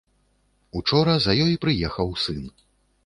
[0.79, 2.41] Учора за ёй прыехаў сын.